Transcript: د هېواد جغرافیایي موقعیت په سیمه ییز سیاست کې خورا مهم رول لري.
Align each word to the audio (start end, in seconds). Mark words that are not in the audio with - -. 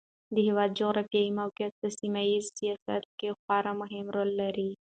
د 0.33 0.35
هېواد 0.47 0.69
جغرافیایي 0.79 1.31
موقعیت 1.39 1.73
په 1.81 1.87
سیمه 1.99 2.21
ییز 2.29 2.45
سیاست 2.57 3.03
کې 3.19 3.29
خورا 3.41 3.73
مهم 3.81 4.05
رول 4.15 4.29
لري. 4.41 4.69